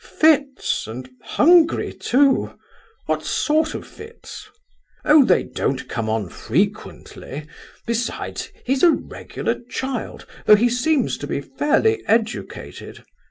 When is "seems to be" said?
10.69-11.39